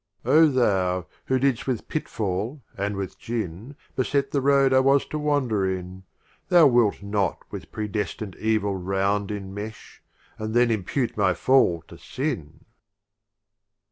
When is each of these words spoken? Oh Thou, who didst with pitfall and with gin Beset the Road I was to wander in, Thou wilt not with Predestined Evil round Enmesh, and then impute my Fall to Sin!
Oh 0.25 0.47
Thou, 0.47 1.05
who 1.25 1.37
didst 1.37 1.67
with 1.67 1.87
pitfall 1.87 2.63
and 2.75 2.95
with 2.97 3.19
gin 3.19 3.75
Beset 3.95 4.31
the 4.31 4.41
Road 4.41 4.73
I 4.73 4.79
was 4.79 5.05
to 5.09 5.19
wander 5.19 5.63
in, 5.71 6.05
Thou 6.49 6.65
wilt 6.65 7.03
not 7.03 7.43
with 7.51 7.71
Predestined 7.71 8.35
Evil 8.37 8.75
round 8.75 9.29
Enmesh, 9.31 10.01
and 10.39 10.55
then 10.55 10.71
impute 10.71 11.15
my 11.17 11.35
Fall 11.35 11.83
to 11.87 11.99
Sin! 11.99 12.65